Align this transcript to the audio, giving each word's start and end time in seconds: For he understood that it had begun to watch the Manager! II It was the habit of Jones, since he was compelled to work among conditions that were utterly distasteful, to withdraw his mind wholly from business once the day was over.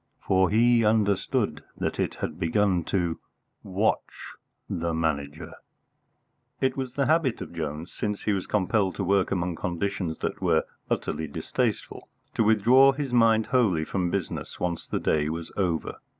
For 0.25 0.49
he 0.49 0.83
understood 0.83 1.63
that 1.77 1.99
it 1.99 2.15
had 2.15 2.39
begun 2.39 2.83
to 2.85 3.19
watch 3.61 4.33
the 4.67 4.95
Manager! 4.95 5.49
II 6.59 6.67
It 6.67 6.75
was 6.75 6.93
the 6.95 7.05
habit 7.05 7.39
of 7.39 7.53
Jones, 7.53 7.91
since 7.93 8.23
he 8.23 8.33
was 8.33 8.47
compelled 8.47 8.95
to 8.95 9.03
work 9.03 9.29
among 9.29 9.57
conditions 9.57 10.17
that 10.21 10.41
were 10.41 10.63
utterly 10.89 11.27
distasteful, 11.27 12.09
to 12.33 12.43
withdraw 12.43 12.93
his 12.93 13.13
mind 13.13 13.45
wholly 13.45 13.85
from 13.85 14.09
business 14.09 14.59
once 14.59 14.87
the 14.87 14.99
day 14.99 15.29
was 15.29 15.51
over. 15.55 15.97